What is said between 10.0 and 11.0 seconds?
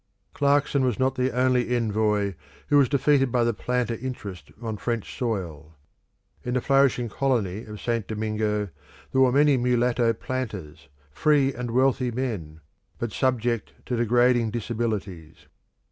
planters,